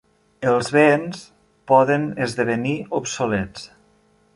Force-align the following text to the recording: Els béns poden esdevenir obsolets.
Els 0.51 0.71
béns 0.75 1.21
poden 1.73 2.09
esdevenir 2.27 2.77
obsolets. 3.03 3.73